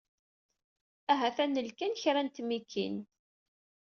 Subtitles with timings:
[1.11, 2.95] Ahat ad nel kan kra n tmikin.